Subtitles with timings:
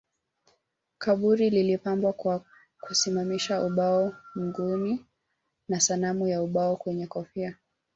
[0.97, 2.43] Kaburi lilipambwa kwa
[2.79, 5.05] kusimamisha ubao mguuni
[5.69, 7.57] na sanamu ya ubao wenye kofia